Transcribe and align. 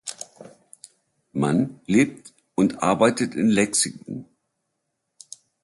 Mann 1.31 1.79
lebt 1.85 2.33
und 2.55 2.81
arbeitet 2.81 3.35
in 3.35 3.45
Lexington. 3.49 4.25